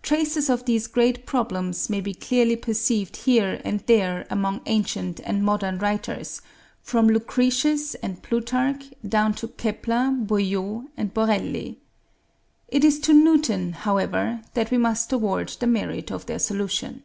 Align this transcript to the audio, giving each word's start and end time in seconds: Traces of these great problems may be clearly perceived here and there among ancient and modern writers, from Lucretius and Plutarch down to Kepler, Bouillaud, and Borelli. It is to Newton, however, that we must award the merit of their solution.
Traces 0.00 0.48
of 0.48 0.64
these 0.64 0.86
great 0.86 1.26
problems 1.26 1.90
may 1.90 2.00
be 2.00 2.14
clearly 2.14 2.56
perceived 2.56 3.14
here 3.14 3.60
and 3.62 3.80
there 3.80 4.26
among 4.30 4.62
ancient 4.64 5.20
and 5.20 5.42
modern 5.44 5.78
writers, 5.78 6.40
from 6.80 7.06
Lucretius 7.08 7.94
and 7.96 8.22
Plutarch 8.22 8.90
down 9.06 9.34
to 9.34 9.48
Kepler, 9.48 10.12
Bouillaud, 10.12 10.86
and 10.96 11.12
Borelli. 11.12 11.78
It 12.68 12.84
is 12.84 12.98
to 13.00 13.12
Newton, 13.12 13.74
however, 13.74 14.40
that 14.54 14.70
we 14.70 14.78
must 14.78 15.12
award 15.12 15.54
the 15.60 15.66
merit 15.66 16.10
of 16.10 16.24
their 16.24 16.38
solution. 16.38 17.02